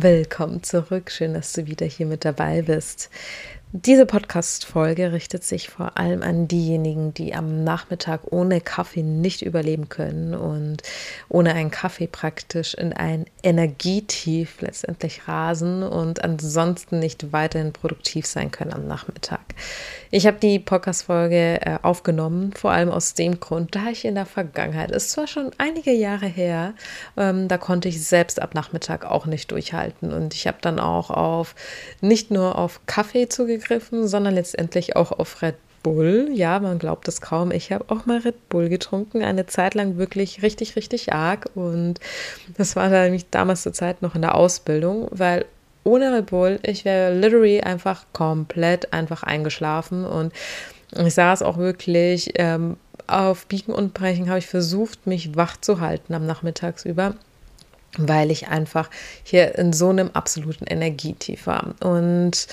Willkommen 0.00 0.62
zurück. 0.62 1.10
Schön, 1.10 1.34
dass 1.34 1.52
du 1.54 1.66
wieder 1.66 1.84
hier 1.84 2.06
mit 2.06 2.24
dabei 2.24 2.62
bist. 2.62 3.10
Diese 3.72 4.06
Podcast-Folge 4.06 5.12
richtet 5.12 5.44
sich 5.44 5.68
vor 5.68 5.98
allem 5.98 6.22
an 6.22 6.48
diejenigen, 6.48 7.12
die 7.12 7.34
am 7.34 7.64
Nachmittag 7.64 8.22
ohne 8.30 8.62
Kaffee 8.62 9.02
nicht 9.02 9.42
überleben 9.42 9.90
können 9.90 10.32
und 10.32 10.78
ohne 11.28 11.52
einen 11.52 11.70
Kaffee 11.70 12.06
praktisch 12.06 12.72
in 12.72 12.94
ein 12.94 13.26
Energietief 13.42 14.62
letztendlich 14.62 15.28
rasen 15.28 15.82
und 15.82 16.24
ansonsten 16.24 16.98
nicht 16.98 17.34
weiterhin 17.34 17.74
produktiv 17.74 18.24
sein 18.24 18.50
können 18.50 18.72
am 18.72 18.86
Nachmittag. 18.86 19.42
Ich 20.10 20.26
habe 20.26 20.38
die 20.38 20.58
Podcast-Folge 20.58 21.60
äh, 21.60 21.78
aufgenommen, 21.82 22.54
vor 22.54 22.70
allem 22.70 22.88
aus 22.88 23.12
dem 23.12 23.38
Grund, 23.38 23.74
da 23.74 23.90
ich 23.90 24.06
in 24.06 24.14
der 24.14 24.24
Vergangenheit, 24.24 24.90
ist 24.90 25.10
zwar 25.10 25.26
schon 25.26 25.50
einige 25.58 25.92
Jahre 25.92 26.24
her, 26.24 26.72
ähm, 27.18 27.48
da 27.48 27.58
konnte 27.58 27.90
ich 27.90 28.02
selbst 28.02 28.40
ab 28.40 28.54
Nachmittag 28.54 29.04
auch 29.04 29.26
nicht 29.26 29.50
durchhalten 29.50 30.10
und 30.10 30.32
ich 30.32 30.46
habe 30.46 30.56
dann 30.62 30.80
auch 30.80 31.10
auf 31.10 31.54
nicht 32.00 32.30
nur 32.30 32.56
auf 32.56 32.80
Kaffee 32.86 33.28
zugegriffen, 33.28 33.57
gegriffen, 33.58 34.08
sondern 34.08 34.34
letztendlich 34.34 34.96
auch 34.96 35.12
auf 35.12 35.42
Red 35.42 35.56
Bull. 35.82 36.28
Ja, 36.32 36.58
man 36.60 36.78
glaubt 36.78 37.08
es 37.08 37.20
kaum. 37.20 37.50
Ich 37.50 37.72
habe 37.72 37.84
auch 37.88 38.06
mal 38.06 38.18
Red 38.18 38.48
Bull 38.48 38.68
getrunken, 38.68 39.22
eine 39.22 39.46
Zeit 39.46 39.74
lang 39.74 39.96
wirklich 39.96 40.42
richtig, 40.42 40.76
richtig 40.76 41.12
arg. 41.12 41.46
Und 41.54 42.00
das 42.56 42.76
war 42.76 42.88
nämlich 42.88 43.30
damals 43.30 43.62
zur 43.62 43.72
Zeit 43.72 44.02
noch 44.02 44.14
in 44.14 44.22
der 44.22 44.34
Ausbildung, 44.34 45.08
weil 45.10 45.44
ohne 45.84 46.12
Red 46.12 46.26
Bull, 46.26 46.58
ich 46.62 46.84
wäre 46.84 47.14
literally 47.14 47.60
einfach 47.60 48.04
komplett 48.12 48.92
einfach 48.92 49.22
eingeschlafen. 49.22 50.04
Und 50.04 50.32
ich 50.96 51.14
saß 51.14 51.42
auch 51.42 51.56
wirklich 51.56 52.32
ähm, 52.34 52.76
auf 53.06 53.46
Biegen 53.46 53.72
und 53.72 53.94
Brechen, 53.94 54.28
habe 54.28 54.38
ich 54.38 54.46
versucht, 54.46 55.06
mich 55.06 55.36
wach 55.36 55.56
zu 55.56 55.80
halten 55.80 56.14
am 56.14 56.26
Nachmittagsüber 56.26 57.14
weil 57.96 58.30
ich 58.30 58.48
einfach 58.48 58.90
hier 59.22 59.56
in 59.56 59.72
so 59.72 59.88
einem 59.88 60.10
absoluten 60.12 60.66
Energietief 60.66 61.46
war. 61.46 61.74
Und 61.80 62.46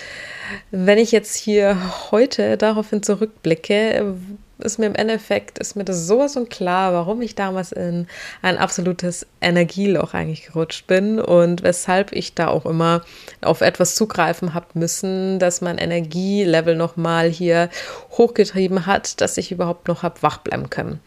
wenn 0.72 0.97
ich 0.97 1.11
jetzt 1.11 1.36
hier 1.36 1.78
heute 2.11 2.58
daraufhin 2.58 3.03
zurückblicke, 3.03 4.16
ist 4.59 4.80
mir 4.80 4.86
im 4.86 4.95
Endeffekt, 4.95 5.59
ist 5.59 5.75
mir 5.75 5.83
das 5.83 6.08
sowas 6.08 6.38
und 6.38 6.50
klar, 6.50 6.94
warum 6.94 7.22
ich 7.22 7.36
damals 7.36 7.73
in 7.73 8.08
ein 8.41 8.58
absolutes 8.58 9.28
Energieloch 9.41 10.13
eigentlich 10.13 10.45
gerutscht 10.45 10.88
bin 10.88 11.19
und 11.19 11.63
weshalb 11.63 12.13
ich 12.13 12.36
da 12.36 12.47
auch 12.47 12.66
immer 12.66 13.02
auf 13.41 13.61
etwas 13.61 13.95
zugreifen 13.95 14.53
habe 14.53 14.67
müssen, 14.73 15.39
dass 15.39 15.59
mein 15.59 15.78
Energielevel 15.78 16.75
nochmal 16.75 17.30
hier 17.30 17.69
hochgetrieben 18.11 18.86
hat, 18.86 19.19
dass 19.19 19.38
ich 19.38 19.52
überhaupt 19.52 19.89
noch 19.89 20.03
habe 20.03 20.22
wach 20.22 20.38
bleiben 20.38 20.69
können. 20.69 21.02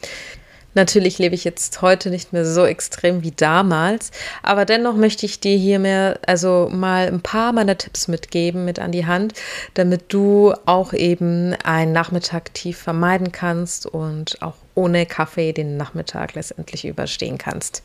Natürlich 0.74 1.18
lebe 1.18 1.34
ich 1.34 1.44
jetzt 1.44 1.82
heute 1.82 2.10
nicht 2.10 2.32
mehr 2.32 2.44
so 2.44 2.64
extrem 2.64 3.22
wie 3.22 3.32
damals, 3.32 4.10
aber 4.42 4.64
dennoch 4.64 4.94
möchte 4.94 5.26
ich 5.26 5.40
dir 5.40 5.56
hier 5.56 5.78
mehr, 5.78 6.18
also 6.26 6.68
mal 6.70 7.06
ein 7.08 7.20
paar 7.20 7.52
meiner 7.52 7.78
Tipps 7.78 8.06
mitgeben, 8.06 8.64
mit 8.64 8.78
an 8.78 8.92
die 8.92 9.06
Hand, 9.06 9.32
damit 9.74 10.12
du 10.12 10.54
auch 10.66 10.92
eben 10.92 11.54
einen 11.64 11.92
Nachmittag 11.92 12.54
tief 12.54 12.78
vermeiden 12.78 13.32
kannst 13.32 13.86
und 13.86 14.40
auch 14.42 14.54
ohne 14.74 15.06
Kaffee 15.06 15.52
den 15.52 15.76
Nachmittag 15.76 16.34
letztendlich 16.34 16.84
überstehen 16.86 17.36
kannst. 17.36 17.82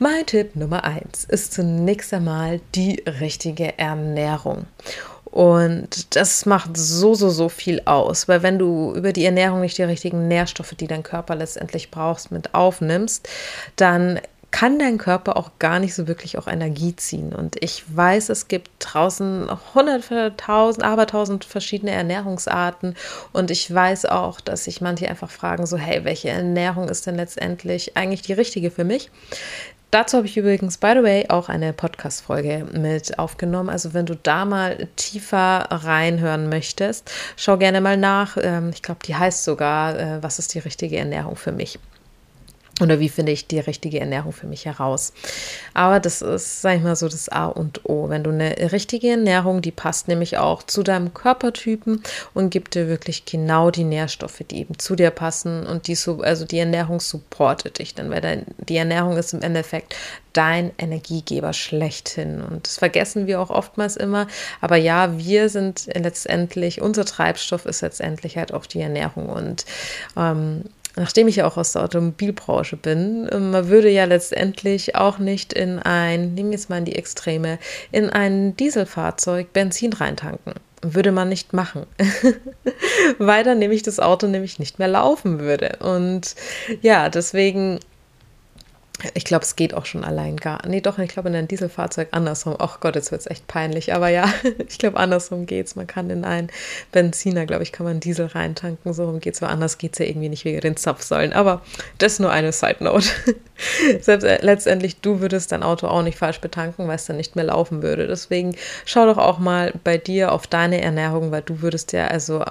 Mein 0.00 0.26
Tipp 0.26 0.56
Nummer 0.56 0.82
eins 0.82 1.24
ist 1.24 1.52
zunächst 1.54 2.12
einmal 2.12 2.60
die 2.74 3.04
richtige 3.06 3.78
Ernährung. 3.78 4.66
Und 5.30 6.16
das 6.16 6.46
macht 6.46 6.76
so, 6.76 7.14
so, 7.14 7.28
so 7.28 7.48
viel 7.48 7.82
aus, 7.84 8.28
weil 8.28 8.42
wenn 8.42 8.58
du 8.58 8.94
über 8.94 9.12
die 9.12 9.24
Ernährung 9.24 9.60
nicht 9.60 9.76
die 9.76 9.82
richtigen 9.82 10.26
Nährstoffe, 10.26 10.74
die 10.74 10.86
dein 10.86 11.02
Körper 11.02 11.34
letztendlich 11.34 11.90
brauchst, 11.90 12.30
mit 12.30 12.54
aufnimmst, 12.54 13.28
dann 13.76 14.20
kann 14.50 14.78
dein 14.78 14.96
Körper 14.96 15.36
auch 15.36 15.50
gar 15.58 15.78
nicht 15.78 15.94
so 15.94 16.08
wirklich 16.08 16.38
auch 16.38 16.46
Energie 16.46 16.96
ziehen. 16.96 17.34
Und 17.34 17.62
ich 17.62 17.84
weiß, 17.94 18.30
es 18.30 18.48
gibt 18.48 18.70
draußen 18.80 19.48
hunderte, 19.74 20.32
tausend, 20.38 20.84
aber 20.84 21.06
tausend 21.06 21.44
verschiedene 21.44 21.92
Ernährungsarten. 21.92 22.94
Und 23.32 23.50
ich 23.50 23.72
weiß 23.72 24.06
auch, 24.06 24.40
dass 24.40 24.64
sich 24.64 24.80
manche 24.80 25.08
einfach 25.08 25.30
fragen, 25.30 25.66
so, 25.66 25.76
hey, 25.76 26.04
welche 26.04 26.30
Ernährung 26.30 26.88
ist 26.88 27.06
denn 27.06 27.16
letztendlich 27.16 27.96
eigentlich 27.96 28.22
die 28.22 28.32
richtige 28.32 28.70
für 28.70 28.84
mich? 28.84 29.10
Dazu 29.90 30.18
habe 30.18 30.26
ich 30.26 30.36
übrigens, 30.36 30.76
by 30.76 30.92
the 30.96 31.02
way, 31.02 31.24
auch 31.28 31.48
eine 31.48 31.72
Podcast-Folge 31.72 32.66
mit 32.72 33.18
aufgenommen. 33.18 33.70
Also, 33.70 33.94
wenn 33.94 34.04
du 34.04 34.16
da 34.16 34.44
mal 34.44 34.86
tiefer 34.96 35.66
reinhören 35.70 36.50
möchtest, 36.50 37.10
schau 37.36 37.56
gerne 37.56 37.80
mal 37.80 37.96
nach. 37.96 38.36
Ähm, 38.38 38.70
ich 38.74 38.82
glaube, 38.82 39.00
die 39.06 39.14
heißt 39.14 39.44
sogar, 39.44 39.98
äh, 39.98 40.22
was 40.22 40.38
ist 40.38 40.52
die 40.54 40.58
richtige 40.58 40.98
Ernährung 40.98 41.36
für 41.36 41.52
mich? 41.52 41.78
Oder 42.80 43.00
wie 43.00 43.08
finde 43.08 43.32
ich 43.32 43.46
die 43.48 43.58
richtige 43.58 43.98
Ernährung 44.00 44.32
für 44.32 44.46
mich 44.46 44.64
heraus? 44.64 45.12
Aber 45.74 45.98
das 45.98 46.22
ist, 46.22 46.62
sag 46.62 46.76
ich 46.76 46.82
mal, 46.82 46.94
so 46.94 47.08
das 47.08 47.28
A 47.28 47.46
und 47.46 47.84
O. 47.84 48.08
Wenn 48.08 48.22
du 48.22 48.30
eine 48.30 48.72
richtige 48.72 49.10
Ernährung, 49.10 49.62
die 49.62 49.72
passt 49.72 50.06
nämlich 50.06 50.38
auch 50.38 50.62
zu 50.62 50.82
deinem 50.82 51.12
Körpertypen 51.12 52.02
und 52.34 52.50
gibt 52.50 52.74
dir 52.74 52.88
wirklich 52.88 53.24
genau 53.24 53.70
die 53.70 53.84
Nährstoffe, 53.84 54.42
die 54.48 54.60
eben 54.60 54.78
zu 54.78 54.94
dir 54.94 55.10
passen 55.10 55.66
und 55.66 55.88
die 55.88 55.96
so, 55.96 56.20
also 56.20 56.44
die 56.44 56.58
Ernährung 56.58 57.00
supportet 57.00 57.78
dich 57.80 57.94
dann, 57.94 58.10
weil 58.10 58.20
dein, 58.20 58.46
die 58.58 58.76
Ernährung 58.76 59.16
ist 59.16 59.32
im 59.32 59.42
Endeffekt 59.42 59.96
dein 60.32 60.70
Energiegeber 60.78 61.52
schlechthin. 61.52 62.40
Und 62.40 62.66
das 62.66 62.78
vergessen 62.78 63.26
wir 63.26 63.40
auch 63.40 63.50
oftmals 63.50 63.96
immer. 63.96 64.28
Aber 64.60 64.76
ja, 64.76 65.18
wir 65.18 65.48
sind 65.48 65.88
letztendlich, 65.94 66.80
unser 66.80 67.04
Treibstoff 67.04 67.66
ist 67.66 67.80
letztendlich 67.80 68.36
halt 68.36 68.54
auch 68.54 68.66
die 68.66 68.80
Ernährung. 68.80 69.30
Und 69.30 69.64
ähm, 70.16 70.62
nachdem 70.96 71.28
ich 71.28 71.36
ja 71.36 71.46
auch 71.46 71.56
aus 71.56 71.72
der 71.72 71.82
Automobilbranche 71.84 72.76
bin, 72.76 73.28
ähm, 73.32 73.50
man 73.50 73.68
würde 73.68 73.90
ja 73.90 74.04
letztendlich 74.04 74.94
auch 74.96 75.18
nicht 75.18 75.52
in 75.52 75.78
ein, 75.78 76.34
nehmen 76.34 76.50
wir 76.50 76.58
jetzt 76.58 76.70
mal 76.70 76.78
in 76.78 76.84
die 76.84 76.96
Extreme, 76.96 77.58
in 77.92 78.10
ein 78.10 78.56
Dieselfahrzeug 78.56 79.52
Benzin 79.52 79.92
reintanken. 79.92 80.54
Würde 80.80 81.10
man 81.10 81.28
nicht 81.28 81.52
machen, 81.52 81.86
weil 83.18 83.42
dann 83.42 83.58
nämlich 83.58 83.82
das 83.82 83.98
Auto 83.98 84.28
nämlich 84.28 84.60
nicht 84.60 84.78
mehr 84.78 84.86
laufen 84.86 85.40
würde. 85.40 85.76
Und 85.80 86.36
ja, 86.82 87.08
deswegen 87.08 87.80
ich 89.14 89.24
glaube, 89.24 89.44
es 89.44 89.54
geht 89.54 89.74
auch 89.74 89.86
schon 89.86 90.04
allein 90.04 90.36
gar. 90.36 90.66
Nee, 90.66 90.80
doch, 90.80 90.98
ich 90.98 91.08
glaube 91.08 91.28
in 91.28 91.36
ein 91.36 91.46
Dieselfahrzeug 91.46 92.08
andersrum. 92.10 92.56
Ach 92.58 92.80
Gott, 92.80 92.96
jetzt 92.96 93.12
wird 93.12 93.20
es 93.20 93.30
echt 93.30 93.46
peinlich. 93.46 93.94
Aber 93.94 94.08
ja, 94.08 94.32
ich 94.68 94.78
glaube, 94.78 94.96
andersrum 94.96 95.46
geht's. 95.46 95.76
Man 95.76 95.86
kann 95.86 96.10
in 96.10 96.24
einen 96.24 96.48
Benziner, 96.90 97.46
glaube 97.46 97.62
ich, 97.62 97.70
kann 97.70 97.86
man 97.86 98.00
Diesel 98.00 98.26
reintanken. 98.26 98.92
So 98.92 99.04
rum 99.04 99.20
geht's. 99.20 99.42
Aber 99.42 99.52
anders 99.52 99.78
geht's 99.78 99.98
ja 99.98 100.06
irgendwie 100.06 100.28
nicht 100.28 100.44
wegen 100.44 100.60
den 100.60 100.76
Zapfsäulen. 100.76 101.32
Aber 101.32 101.62
das 101.98 102.14
ist 102.14 102.18
nur 102.20 102.32
eine 102.32 102.52
Side 102.52 102.78
Note. 102.80 103.08
Selbst 104.00 104.24
äh, 104.24 104.38
letztendlich, 104.42 105.00
du 105.00 105.20
würdest 105.20 105.52
dein 105.52 105.62
Auto 105.62 105.86
auch 105.86 106.02
nicht 106.02 106.18
falsch 106.18 106.40
betanken, 106.40 106.88
weil 106.88 106.96
es 106.96 107.06
dann 107.06 107.16
nicht 107.16 107.36
mehr 107.36 107.44
laufen 107.44 107.82
würde. 107.82 108.08
Deswegen 108.08 108.56
schau 108.84 109.06
doch 109.06 109.18
auch 109.18 109.38
mal 109.38 109.72
bei 109.84 109.98
dir 109.98 110.32
auf 110.32 110.48
deine 110.48 110.80
Ernährung, 110.80 111.30
weil 111.30 111.42
du 111.42 111.62
würdest 111.62 111.92
ja 111.92 112.08
also 112.08 112.44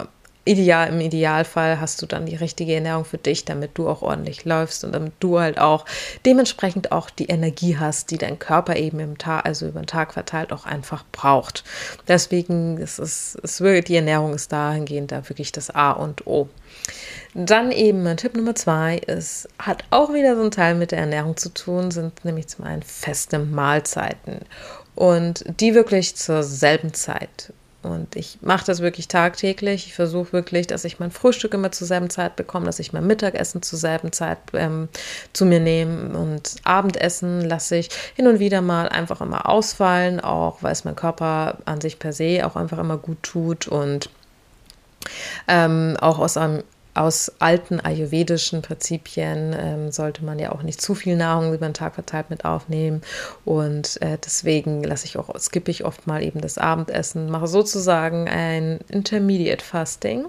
ideal, 0.47 0.89
im 0.89 0.99
Idealfall 1.01 1.79
hast 1.79 2.01
du 2.01 2.05
dann 2.05 2.25
die 2.25 2.35
richtige 2.35 2.73
Ernährung 2.73 3.05
für 3.05 3.17
dich, 3.17 3.45
damit 3.45 3.71
du 3.75 3.87
auch 3.87 4.01
ordentlich 4.01 4.45
läufst 4.45 4.83
und 4.83 4.93
damit 4.93 5.13
du 5.19 5.39
halt 5.39 5.59
auch 5.59 5.85
dementsprechend 6.25 6.91
auch 6.91 7.09
die 7.09 7.27
Energie 7.27 7.77
hast, 7.77 8.11
die 8.11 8.17
dein 8.17 8.39
Körper 8.39 8.75
eben 8.75 8.99
im 8.99 9.17
Tag, 9.17 9.45
also 9.45 9.67
über 9.67 9.81
den 9.81 9.87
Tag 9.87 10.13
verteilt, 10.13 10.51
auch 10.51 10.65
einfach 10.65 11.03
braucht. 11.11 11.63
Deswegen 12.07 12.77
ist 12.77 12.99
es, 12.99 13.37
es 13.43 13.61
wirklich, 13.61 13.85
die 13.85 13.95
Ernährung 13.95 14.33
ist 14.33 14.51
dahingehend 14.51 15.11
da 15.11 15.27
wirklich 15.29 15.51
das 15.51 15.69
A 15.69 15.91
und 15.91 16.25
O. 16.25 16.49
Dann 17.33 17.71
eben 17.71 18.17
Tipp 18.17 18.35
Nummer 18.35 18.55
zwei 18.55 18.97
ist, 18.97 19.47
hat 19.59 19.83
auch 19.91 20.13
wieder 20.13 20.35
so 20.35 20.43
ein 20.43 20.51
Teil 20.51 20.75
mit 20.75 20.91
der 20.91 20.99
Ernährung 20.99 21.37
zu 21.37 21.53
tun, 21.53 21.91
sind 21.91 22.25
nämlich 22.25 22.47
zum 22.47 22.65
einen 22.65 22.83
feste 22.83 23.39
Mahlzeiten 23.39 24.39
und 24.95 25.43
die 25.59 25.75
wirklich 25.75 26.15
zur 26.15 26.41
selben 26.41 26.93
Zeit. 26.93 27.53
Und 27.87 28.15
ich 28.15 28.39
mache 28.41 28.65
das 28.65 28.81
wirklich 28.81 29.07
tagtäglich. 29.07 29.87
Ich 29.87 29.93
versuche 29.93 30.33
wirklich, 30.33 30.67
dass 30.67 30.85
ich 30.85 30.99
mein 30.99 31.11
Frühstück 31.11 31.53
immer 31.53 31.71
zur 31.71 31.87
selben 31.87 32.09
Zeit 32.09 32.35
bekomme, 32.35 32.65
dass 32.65 32.79
ich 32.79 32.93
mein 32.93 33.07
Mittagessen 33.07 33.61
zur 33.61 33.79
selben 33.79 34.11
Zeit 34.11 34.37
ähm, 34.53 34.89
zu 35.33 35.45
mir 35.45 35.59
nehme. 35.59 36.17
Und 36.17 36.55
Abendessen 36.63 37.41
lasse 37.41 37.77
ich 37.77 37.89
hin 38.15 38.27
und 38.27 38.39
wieder 38.39 38.61
mal 38.61 38.89
einfach 38.89 39.21
immer 39.21 39.47
ausfallen, 39.49 40.19
auch 40.19 40.61
weil 40.61 40.73
es 40.73 40.85
mein 40.85 40.95
Körper 40.95 41.57
an 41.65 41.81
sich 41.81 41.99
per 41.99 42.13
se 42.13 42.45
auch 42.45 42.55
einfach 42.55 42.77
immer 42.77 42.97
gut 42.97 43.23
tut 43.23 43.67
und 43.67 44.09
ähm, 45.47 45.95
auch 45.99 46.19
aus 46.19 46.37
einem 46.37 46.63
aus 46.97 47.31
alten 47.39 47.79
ayurvedischen 47.79 48.61
Prinzipien 48.61 49.55
ähm, 49.57 49.91
sollte 49.91 50.25
man 50.25 50.39
ja 50.39 50.51
auch 50.51 50.63
nicht 50.63 50.81
zu 50.81 50.95
viel 50.95 51.15
Nahrung 51.15 51.53
über 51.53 51.67
den 51.67 51.73
Tag 51.73 51.95
verteilt 51.95 52.29
mit 52.29 52.45
aufnehmen. 52.45 53.01
Und 53.45 54.01
äh, 54.01 54.17
deswegen 54.23 54.83
lasse 54.83 55.05
ich 55.05 55.17
auch, 55.17 55.37
skippe 55.39 55.71
ich 55.71 55.85
oft 55.85 56.07
mal 56.07 56.23
eben 56.23 56.41
das 56.41 56.57
Abendessen, 56.57 57.29
mache 57.29 57.47
sozusagen 57.47 58.27
ein 58.27 58.79
Intermediate 58.89 59.63
Fasting. 59.63 60.25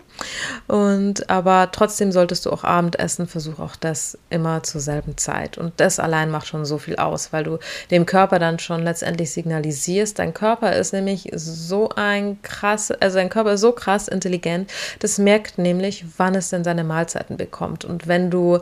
Und 0.66 1.30
aber 1.30 1.70
trotzdem 1.72 2.12
solltest 2.12 2.46
du 2.46 2.50
auch 2.50 2.64
Abendessen, 2.64 3.26
versuch 3.26 3.58
auch 3.58 3.76
das 3.76 4.18
immer 4.30 4.62
zur 4.62 4.80
selben 4.80 5.16
Zeit. 5.16 5.58
Und 5.58 5.72
das 5.78 5.98
allein 5.98 6.30
macht 6.30 6.46
schon 6.46 6.64
so 6.64 6.78
viel 6.78 6.96
aus, 6.96 7.32
weil 7.32 7.44
du 7.44 7.58
dem 7.90 8.06
Körper 8.06 8.38
dann 8.38 8.58
schon 8.58 8.82
letztendlich 8.82 9.32
signalisierst. 9.32 10.18
Dein 10.18 10.34
Körper 10.34 10.74
ist 10.74 10.92
nämlich 10.92 11.30
so 11.34 11.88
ein 11.96 12.40
krass, 12.42 12.90
also 12.90 13.16
dein 13.16 13.30
Körper 13.30 13.54
ist 13.54 13.60
so 13.60 13.72
krass 13.72 14.08
intelligent, 14.08 14.70
das 14.98 15.18
merkt 15.18 15.58
nämlich, 15.58 16.04
wann 16.16 16.34
es 16.34 16.50
denn 16.50 16.57
denn 16.58 16.64
seine 16.64 16.84
Mahlzeiten 16.84 17.36
bekommt. 17.36 17.84
Und 17.84 18.06
wenn 18.08 18.30
du 18.30 18.58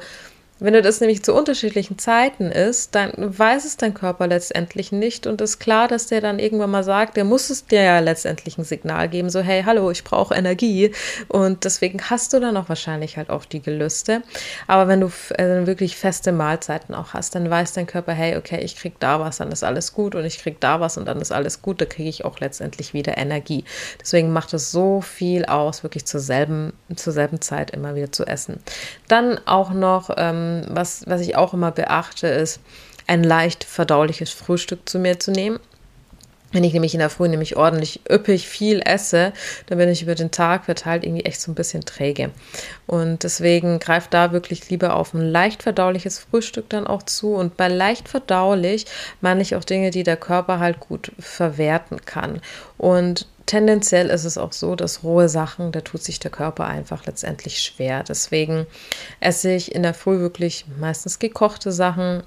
wenn 0.59 0.73
du 0.73 0.81
das 0.81 1.01
nämlich 1.01 1.23
zu 1.23 1.35
unterschiedlichen 1.35 1.99
Zeiten 1.99 2.51
isst, 2.51 2.95
dann 2.95 3.13
weiß 3.17 3.67
es 3.67 3.77
dein 3.77 3.93
Körper 3.93 4.27
letztendlich 4.27 4.91
nicht 4.91 5.27
und 5.27 5.43
ist 5.43 5.59
klar, 5.59 5.87
dass 5.87 6.07
der 6.07 6.23
dann 6.23 6.39
irgendwann 6.39 6.71
mal 6.71 6.83
sagt, 6.83 7.19
der 7.19 7.25
muss 7.25 7.51
es 7.51 7.67
dir 7.67 7.83
ja 7.83 7.99
letztendlich 7.99 8.57
ein 8.57 8.65
Signal 8.65 9.11
geben, 9.11 9.29
so 9.29 9.41
hey, 9.41 9.65
hallo, 9.65 9.91
ich 9.91 10.03
brauche 10.03 10.35
Energie 10.35 10.93
und 11.29 11.65
deswegen 11.65 12.01
hast 12.03 12.33
du 12.33 12.41
dann 12.41 12.57
auch 12.57 12.71
wahrscheinlich 12.71 13.19
halt 13.19 13.29
auch 13.29 13.45
die 13.45 13.61
Gelüste. 13.61 14.23
Aber 14.67 14.89
wenn 14.89 15.01
du 15.01 15.11
äh, 15.37 15.67
wirklich 15.67 15.97
feste 15.97 16.33
Mahlzeiten 16.33 16.95
auch 16.95 17.13
hast, 17.13 17.35
dann 17.35 17.51
weiß 17.51 17.75
dein 17.75 17.87
Körper, 17.87 18.13
hey, 18.13 18.37
okay, 18.37 18.61
ich 18.63 18.77
krieg 18.77 18.99
da 18.99 19.21
was, 19.21 19.37
dann 19.37 19.53
ist 19.53 19.63
alles 19.63 19.93
gut 19.93 20.15
und 20.15 20.25
ich 20.25 20.39
krieg 20.39 20.59
da 20.61 20.81
was 20.81 20.97
und 20.97 21.07
dann 21.07 21.21
ist 21.21 21.33
alles 21.33 21.61
gut, 21.61 21.83
da 21.83 21.85
kriege 21.85 22.09
ich 22.09 22.25
auch 22.25 22.41
letztendlich 22.41 22.95
wieder 22.95 23.19
Energie. 23.19 23.65
Deswegen 24.01 24.33
macht 24.33 24.55
es 24.55 24.71
so 24.71 25.03
viel 25.03 25.45
aus, 25.45 25.83
wirklich 25.83 26.07
zur 26.07 26.21
selben, 26.21 26.73
zur 26.95 27.13
selben 27.13 27.43
Zeit 27.43 27.73
immer 27.73 27.95
wieder 27.95 28.11
zu 28.11 28.25
essen. 28.25 28.61
Dann 29.09 29.39
auch 29.45 29.73
noch 29.75 30.09
ähm, 30.17 30.46
ähm, 30.47 30.67
was, 30.69 31.05
was 31.07 31.21
ich 31.21 31.37
auch 31.37 31.55
immer 31.55 31.73
beachte, 31.73 32.29
ist, 32.29 32.61
ein 33.07 33.23
leicht 33.23 33.65
verdauliches 33.65 34.31
Frühstück 34.31 34.89
zu 34.89 34.99
mir 34.99 35.21
zu 35.21 35.31
nehmen. 35.31 35.61
Wenn 36.53 36.65
ich 36.65 36.73
nämlich 36.73 36.95
in 36.95 37.01
der 37.01 37.11
Früh 37.11 37.29
nämlich 37.29 37.57
ordentlich 37.57 38.01
üppig 38.09 38.49
viel 38.49 38.81
esse, 38.81 39.33
dann 39.67 39.79
bin 39.79 39.89
ich 39.89 40.03
über 40.03 40.15
den 40.15 40.31
Tag 40.31 40.65
verteilt 40.65 41.05
irgendwie 41.05 41.25
echt 41.25 41.41
so 41.41 41.51
ein 41.51 41.57
bisschen 41.57 41.85
träge. 41.85 42.31
Und 42.87 43.25
deswegen 43.25 43.79
greift 43.81 44.15
da 44.15 44.33
wirklich 44.33 44.71
lieber 44.71 44.95
auf 44.95 45.13
ein 45.13 45.21
leicht 45.21 45.65
verdauliches 45.65 46.19
Frühstück 46.19 46.71
dann 46.71 46.87
auch 46.87 47.03
zu. 47.03 47.35
Und 47.35 47.57
bei 47.57 47.69
leicht 47.69 48.09
verdaulich 48.09 48.87
meine 49.21 49.43
ich 49.43 49.57
auch 49.57 49.65
Dinge, 49.65 49.91
die 49.91 50.05
der 50.05 50.17
Körper 50.17 50.61
halt 50.61 50.81
gut 50.81 51.13
verwerten 51.19 52.05
kann. 52.07 52.41
Und 52.79 53.27
tendenziell 53.47 54.09
ist 54.11 54.25
es 54.25 54.39
auch 54.39 54.53
so, 54.53 54.77
dass 54.77 55.03
rohe 55.03 55.29
Sachen, 55.29 55.73
da 55.73 55.81
tut 55.81 56.03
sich 56.03 56.19
der 56.21 56.31
Körper 56.31 56.67
einfach 56.67 57.07
letztendlich 57.07 57.63
schwer. 57.63 58.03
Deswegen 58.03 58.67
esse 59.21 59.53
ich 59.53 59.75
in 59.75 59.83
der 59.83 59.95
Früh 59.95 60.19
wirklich 60.19 60.67
meistens 60.79 61.19
gekochte 61.19 61.73
Sachen, 61.73 62.23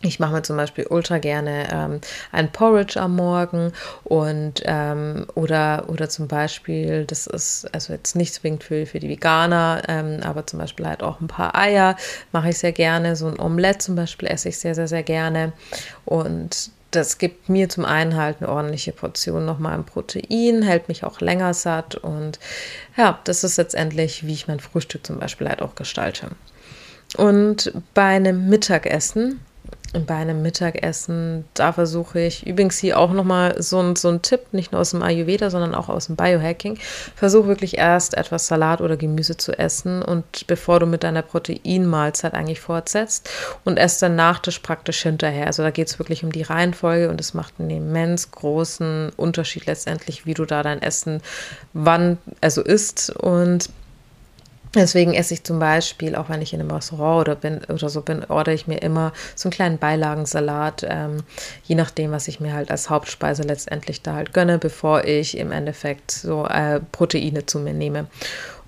ich 0.00 0.20
mache 0.20 0.32
mir 0.32 0.42
zum 0.42 0.56
Beispiel 0.56 0.86
ultra 0.86 1.18
gerne 1.18 1.68
ähm, 1.72 2.00
ein 2.30 2.52
Porridge 2.52 3.00
am 3.00 3.16
Morgen 3.16 3.72
und 4.04 4.62
ähm, 4.64 5.26
oder, 5.34 5.86
oder 5.88 6.08
zum 6.08 6.28
Beispiel, 6.28 7.04
das 7.04 7.26
ist 7.26 7.66
also 7.74 7.92
jetzt 7.92 8.14
nicht 8.14 8.32
zwingend 8.32 8.62
für, 8.62 8.86
für 8.86 9.00
die 9.00 9.08
Veganer, 9.08 9.82
ähm, 9.88 10.20
aber 10.22 10.46
zum 10.46 10.60
Beispiel 10.60 10.86
halt 10.86 11.02
auch 11.02 11.20
ein 11.20 11.26
paar 11.26 11.56
Eier 11.56 11.96
mache 12.30 12.50
ich 12.50 12.58
sehr 12.58 12.70
gerne. 12.70 13.16
So 13.16 13.26
ein 13.26 13.40
Omelette 13.40 13.78
zum 13.78 13.96
Beispiel 13.96 14.28
esse 14.28 14.50
ich 14.50 14.58
sehr, 14.58 14.76
sehr, 14.76 14.86
sehr 14.86 15.02
gerne. 15.02 15.52
Und 16.04 16.70
das 16.90 17.18
gibt 17.18 17.48
mir 17.48 17.68
zum 17.68 17.84
einen 17.84 18.16
halt 18.16 18.38
eine 18.40 18.48
ordentliche 18.48 18.92
Portion 18.92 19.44
nochmal 19.44 19.74
an 19.74 19.84
Protein, 19.84 20.62
hält 20.62 20.88
mich 20.88 21.04
auch 21.04 21.20
länger 21.20 21.52
satt 21.54 21.96
und 21.96 22.38
ja, 22.96 23.20
das 23.24 23.44
ist 23.44 23.58
letztendlich, 23.58 24.26
wie 24.26 24.32
ich 24.32 24.48
mein 24.48 24.60
Frühstück 24.60 25.06
zum 25.06 25.18
Beispiel 25.18 25.48
halt 25.48 25.62
auch 25.62 25.74
gestalte. 25.74 26.30
Und 27.16 27.72
bei 27.94 28.04
einem 28.04 28.48
Mittagessen 28.48 29.40
bei 30.06 30.16
einem 30.16 30.42
Mittagessen, 30.42 31.46
da 31.54 31.72
versuche 31.72 32.20
ich, 32.20 32.46
übrigens 32.46 32.78
hier 32.78 32.98
auch 32.98 33.12
nochmal 33.12 33.62
so 33.62 33.80
ein, 33.80 33.96
so 33.96 34.08
ein 34.08 34.20
Tipp, 34.20 34.52
nicht 34.52 34.72
nur 34.72 34.80
aus 34.82 34.90
dem 34.90 35.02
Ayurveda, 35.02 35.48
sondern 35.48 35.74
auch 35.74 35.88
aus 35.88 36.06
dem 36.06 36.16
Biohacking, 36.16 36.78
versuche 37.14 37.48
wirklich 37.48 37.78
erst 37.78 38.14
etwas 38.14 38.46
Salat 38.46 38.80
oder 38.82 38.96
Gemüse 38.96 39.36
zu 39.36 39.58
essen 39.58 40.02
und 40.02 40.46
bevor 40.46 40.80
du 40.80 40.86
mit 40.86 41.04
deiner 41.04 41.22
Proteinmahlzeit 41.22 42.34
eigentlich 42.34 42.60
fortsetzt 42.60 43.30
und 43.64 43.78
erst 43.78 44.02
dann 44.02 44.16
Nachtisch 44.16 44.58
praktisch 44.58 45.02
hinterher. 45.02 45.46
Also 45.46 45.62
da 45.62 45.70
geht 45.70 45.88
es 45.88 45.98
wirklich 45.98 46.24
um 46.24 46.32
die 46.32 46.42
Reihenfolge 46.42 47.08
und 47.08 47.20
es 47.20 47.32
macht 47.32 47.54
einen 47.58 47.70
immens 47.70 48.30
großen 48.30 49.10
Unterschied 49.16 49.66
letztendlich, 49.66 50.26
wie 50.26 50.34
du 50.34 50.44
da 50.44 50.62
dein 50.62 50.82
Essen 50.82 51.22
wann, 51.72 52.18
also 52.40 52.62
isst 52.62 53.10
und 53.16 53.70
Deswegen 54.74 55.14
esse 55.14 55.34
ich 55.34 55.44
zum 55.44 55.58
Beispiel, 55.58 56.14
auch 56.14 56.28
wenn 56.28 56.42
ich 56.42 56.52
in 56.52 56.60
einem 56.60 56.70
Restaurant 56.70 57.20
oder, 57.22 57.36
bin, 57.36 57.60
oder 57.64 57.88
so 57.88 58.02
bin, 58.02 58.24
ordere 58.24 58.54
ich 58.54 58.66
mir 58.66 58.82
immer 58.82 59.12
so 59.34 59.48
einen 59.48 59.52
kleinen 59.52 59.78
Beilagensalat, 59.78 60.86
ähm, 60.88 61.22
je 61.64 61.74
nachdem, 61.74 62.12
was 62.12 62.28
ich 62.28 62.40
mir 62.40 62.52
halt 62.52 62.70
als 62.70 62.90
Hauptspeise 62.90 63.42
letztendlich 63.42 64.02
da 64.02 64.14
halt 64.14 64.34
gönne, 64.34 64.58
bevor 64.58 65.04
ich 65.04 65.38
im 65.38 65.52
Endeffekt 65.52 66.10
so 66.10 66.46
äh, 66.46 66.80
Proteine 66.92 67.46
zu 67.46 67.60
mir 67.60 67.72
nehme. 67.74 68.06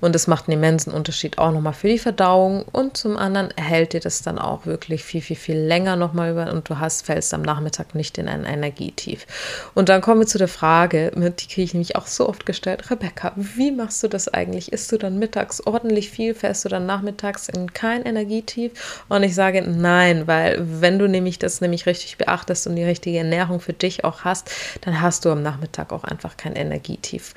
Und 0.00 0.16
es 0.16 0.26
macht 0.26 0.48
einen 0.48 0.58
immensen 0.58 0.92
Unterschied 0.92 1.38
auch 1.38 1.52
nochmal 1.52 1.72
für 1.72 1.88
die 1.88 1.98
Verdauung. 1.98 2.64
Und 2.72 2.96
zum 2.96 3.16
anderen 3.16 3.50
erhält 3.56 3.92
dir 3.92 4.00
das 4.00 4.22
dann 4.22 4.38
auch 4.38 4.66
wirklich 4.66 5.04
viel, 5.04 5.20
viel, 5.20 5.36
viel 5.36 5.58
länger 5.58 5.96
nochmal 5.96 6.32
über 6.32 6.52
und 6.52 6.68
du 6.68 6.78
hast, 6.78 7.06
fällst 7.06 7.34
am 7.34 7.42
Nachmittag 7.42 7.94
nicht 7.94 8.18
in 8.18 8.28
ein 8.28 8.44
Energietief. 8.44 9.26
Und 9.74 9.88
dann 9.88 10.00
kommen 10.00 10.20
wir 10.20 10.26
zu 10.26 10.38
der 10.38 10.48
Frage, 10.48 11.12
die 11.14 11.46
kriege 11.46 11.62
ich 11.62 11.74
nämlich 11.74 11.96
auch 11.96 12.06
so 12.06 12.28
oft 12.28 12.46
gestellt. 12.46 12.90
Rebecca, 12.90 13.32
wie 13.36 13.72
machst 13.72 14.02
du 14.02 14.08
das 14.08 14.28
eigentlich? 14.28 14.72
Isst 14.72 14.90
du 14.92 14.98
dann 14.98 15.18
mittags 15.18 15.64
ordentlich 15.66 16.10
viel, 16.10 16.34
fährst 16.34 16.64
du 16.64 16.68
dann 16.68 16.86
nachmittags 16.86 17.48
in 17.48 17.72
kein 17.72 18.04
Energietief? 18.04 19.04
Und 19.08 19.22
ich 19.22 19.34
sage 19.34 19.62
nein, 19.62 20.26
weil 20.26 20.58
wenn 20.80 20.98
du 20.98 21.08
nämlich 21.08 21.38
das 21.38 21.60
nämlich 21.60 21.86
richtig 21.86 22.18
beachtest 22.18 22.66
und 22.66 22.76
die 22.76 22.84
richtige 22.84 23.18
Ernährung 23.18 23.60
für 23.60 23.72
dich 23.72 24.04
auch 24.04 24.24
hast, 24.24 24.50
dann 24.82 25.00
hast 25.00 25.24
du 25.24 25.30
am 25.30 25.42
Nachmittag 25.42 25.92
auch 25.92 26.04
einfach 26.04 26.36
kein 26.36 26.56
Energietief. 26.56 27.34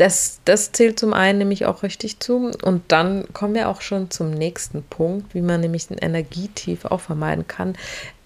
Das, 0.00 0.40
das 0.46 0.72
zählt 0.72 0.98
zum 0.98 1.12
einen 1.12 1.40
nämlich 1.40 1.66
auch 1.66 1.82
richtig 1.82 2.20
zu. 2.20 2.50
Und 2.62 2.84
dann 2.88 3.30
kommen 3.34 3.54
wir 3.54 3.68
auch 3.68 3.82
schon 3.82 4.10
zum 4.10 4.30
nächsten 4.30 4.82
Punkt, 4.82 5.34
wie 5.34 5.42
man 5.42 5.60
nämlich 5.60 5.88
den 5.88 5.98
Energietief 5.98 6.86
auch 6.86 7.02
vermeiden 7.02 7.46
kann. 7.46 7.76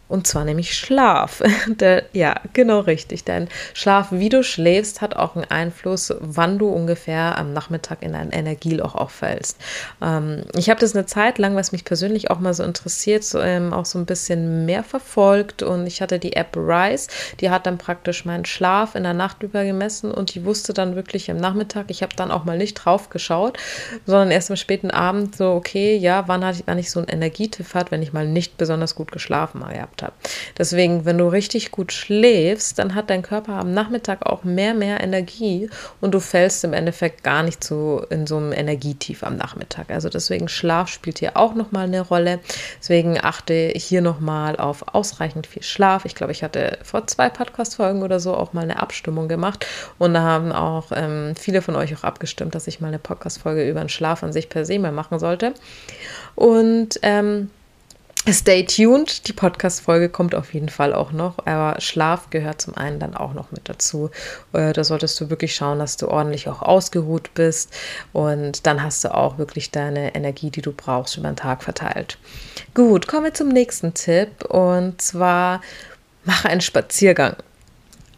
Und 0.06 0.26
zwar 0.26 0.44
nämlich 0.44 0.74
Schlaf. 0.74 1.42
Der, 1.66 2.04
ja, 2.12 2.34
genau 2.52 2.80
richtig. 2.80 3.24
Dein 3.24 3.48
Schlaf, 3.72 4.08
wie 4.10 4.28
du 4.28 4.42
schläfst, 4.44 5.00
hat 5.00 5.16
auch 5.16 5.34
einen 5.34 5.46
Einfluss, 5.46 6.12
wann 6.20 6.58
du 6.58 6.68
ungefähr 6.68 7.38
am 7.38 7.52
Nachmittag 7.52 8.02
in 8.02 8.14
ein 8.14 8.30
Energieloch 8.30 8.94
auch 8.94 9.10
fällst. 9.10 9.58
Ähm, 10.02 10.42
ich 10.56 10.68
habe 10.68 10.80
das 10.80 10.94
eine 10.94 11.06
Zeit 11.06 11.38
lang, 11.38 11.56
was 11.56 11.72
mich 11.72 11.84
persönlich 11.84 12.30
auch 12.30 12.38
mal 12.38 12.52
so 12.52 12.62
interessiert, 12.64 13.24
ähm, 13.38 13.72
auch 13.72 13.86
so 13.86 13.98
ein 13.98 14.04
bisschen 14.04 14.66
mehr 14.66 14.84
verfolgt. 14.84 15.62
Und 15.62 15.86
ich 15.86 16.02
hatte 16.02 16.18
die 16.18 16.36
App 16.36 16.54
Rise, 16.56 17.08
die 17.40 17.48
hat 17.48 17.66
dann 17.66 17.78
praktisch 17.78 18.26
meinen 18.26 18.44
Schlaf 18.44 18.94
in 18.94 19.04
der 19.04 19.14
Nacht 19.14 19.42
über 19.42 19.64
gemessen 19.64 20.10
und 20.10 20.34
die 20.34 20.44
wusste 20.44 20.74
dann 20.74 20.96
wirklich 20.96 21.30
am 21.30 21.38
Nachmittag, 21.38 21.86
ich 21.88 22.02
habe 22.02 22.14
dann 22.14 22.30
auch 22.30 22.44
mal 22.44 22.58
nicht 22.58 22.74
drauf 22.74 23.08
geschaut, 23.08 23.56
sondern 24.04 24.30
erst 24.30 24.50
am 24.50 24.56
späten 24.56 24.90
Abend 24.90 25.36
so, 25.36 25.52
okay, 25.52 25.96
ja, 25.96 26.28
wann 26.28 26.44
hatte 26.44 26.58
ich, 26.58 26.66
wann 26.66 26.78
ich 26.78 26.90
so 26.90 27.00
einen 27.00 27.08
Energietiff 27.08 27.74
hat, 27.74 27.90
wenn 27.90 28.02
ich 28.02 28.12
mal 28.12 28.26
nicht 28.26 28.58
besonders 28.58 28.94
gut 28.94 29.10
geschlafen 29.10 29.64
habe 29.64 29.93
gehabt 29.94 30.02
habe. 30.02 30.14
Deswegen, 30.58 31.04
wenn 31.04 31.18
du 31.18 31.28
richtig 31.28 31.70
gut 31.70 31.92
schläfst, 31.92 32.78
dann 32.78 32.94
hat 32.94 33.10
dein 33.10 33.22
Körper 33.22 33.54
am 33.54 33.72
Nachmittag 33.72 34.26
auch 34.26 34.44
mehr, 34.44 34.74
mehr 34.74 35.02
Energie 35.02 35.68
und 36.00 36.12
du 36.12 36.20
fällst 36.20 36.64
im 36.64 36.72
Endeffekt 36.72 37.22
gar 37.22 37.42
nicht 37.42 37.62
so 37.62 38.04
in 38.10 38.26
so 38.26 38.36
einem 38.36 38.52
Energietief 38.52 39.22
am 39.22 39.36
Nachmittag. 39.36 39.90
Also 39.90 40.08
deswegen 40.08 40.48
Schlaf 40.48 40.88
spielt 40.88 41.18
hier 41.18 41.36
auch 41.36 41.54
nochmal 41.54 41.86
eine 41.86 42.00
Rolle. 42.00 42.40
Deswegen 42.80 43.18
achte 43.22 43.72
hier 43.74 44.00
nochmal 44.00 44.56
auf 44.56 44.94
ausreichend 44.94 45.46
viel 45.46 45.62
Schlaf. 45.62 46.04
Ich 46.04 46.14
glaube, 46.14 46.32
ich 46.32 46.42
hatte 46.42 46.78
vor 46.82 47.06
zwei 47.06 47.28
Podcast-Folgen 47.28 48.02
oder 48.02 48.20
so 48.20 48.34
auch 48.34 48.52
mal 48.52 48.62
eine 48.62 48.80
Abstimmung 48.80 49.28
gemacht 49.28 49.66
und 49.98 50.14
da 50.14 50.22
haben 50.22 50.52
auch 50.52 50.90
ähm, 50.94 51.34
viele 51.36 51.62
von 51.62 51.76
euch 51.76 51.94
auch 51.96 52.04
abgestimmt, 52.04 52.54
dass 52.54 52.66
ich 52.66 52.80
mal 52.80 52.88
eine 52.88 52.98
Podcast-Folge 52.98 53.68
über 53.68 53.80
den 53.80 53.88
Schlaf 53.88 54.22
an 54.22 54.32
sich 54.32 54.48
per 54.48 54.64
se 54.64 54.78
mal 54.78 54.92
machen 54.92 55.18
sollte. 55.18 55.54
Und 56.34 56.98
ähm, 57.02 57.50
Stay 58.30 58.64
tuned, 58.64 59.28
die 59.28 59.34
Podcast-Folge 59.34 60.08
kommt 60.08 60.34
auf 60.34 60.54
jeden 60.54 60.70
Fall 60.70 60.94
auch 60.94 61.12
noch, 61.12 61.46
aber 61.46 61.78
Schlaf 61.82 62.30
gehört 62.30 62.62
zum 62.62 62.74
einen 62.74 62.98
dann 62.98 63.14
auch 63.14 63.34
noch 63.34 63.52
mit 63.52 63.68
dazu. 63.68 64.10
Äh, 64.54 64.72
da 64.72 64.82
solltest 64.82 65.20
du 65.20 65.28
wirklich 65.28 65.54
schauen, 65.54 65.78
dass 65.78 65.98
du 65.98 66.08
ordentlich 66.08 66.48
auch 66.48 66.62
ausgeruht 66.62 67.34
bist 67.34 67.70
und 68.14 68.66
dann 68.66 68.82
hast 68.82 69.04
du 69.04 69.14
auch 69.14 69.36
wirklich 69.36 69.72
deine 69.72 70.14
Energie, 70.14 70.50
die 70.50 70.62
du 70.62 70.72
brauchst, 70.72 71.18
über 71.18 71.28
den 71.28 71.36
Tag 71.36 71.62
verteilt. 71.62 72.16
Gut, 72.72 73.06
kommen 73.08 73.24
wir 73.24 73.34
zum 73.34 73.48
nächsten 73.48 73.92
Tipp 73.92 74.46
und 74.46 75.02
zwar 75.02 75.60
mache 76.24 76.48
einen 76.48 76.62
Spaziergang. 76.62 77.36